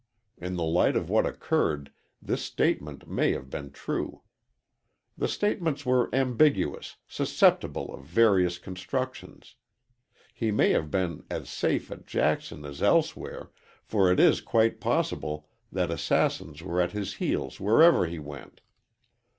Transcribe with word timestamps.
In 0.39 0.55
the 0.55 0.63
light 0.63 0.95
of 0.95 1.11
what 1.11 1.27
occurred, 1.27 1.91
this 2.19 2.41
statement 2.43 3.07
may 3.07 3.33
have 3.33 3.51
been 3.51 3.69
true. 3.69 4.23
The 5.15 5.27
statements 5.27 5.85
were 5.85 6.09
ambiguous, 6.11 6.95
susceptible 7.07 7.93
of 7.93 8.03
various 8.03 8.57
constructions. 8.57 9.57
He 10.33 10.49
may 10.49 10.71
have 10.71 10.89
been 10.89 11.23
as 11.29 11.51
safe 11.51 11.91
at 11.91 12.07
Jackson 12.07 12.65
as 12.65 12.81
elsewhere, 12.81 13.51
for 13.83 14.11
it 14.11 14.19
is 14.19 14.41
quite 14.41 14.79
possible 14.81 15.47
that 15.71 15.91
assassins 15.91 16.63
were 16.63 16.81
at 16.81 16.93
his 16.93 17.13
heels 17.21 17.59
wherever 17.59 18.07
he 18.07 18.17
went. 18.17 18.61